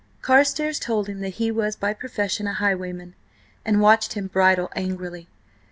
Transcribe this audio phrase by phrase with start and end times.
[0.23, 3.13] Carstares told him that he was by profession a highwayman,
[3.63, 5.27] and watched him bridle angrily.